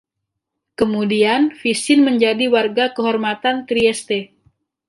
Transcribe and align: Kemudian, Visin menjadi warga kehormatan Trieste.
Kemudian, 0.81 1.41
Visin 1.61 1.99
menjadi 2.07 2.45
warga 2.55 2.85
kehormatan 2.95 3.55
Trieste. 3.69 4.19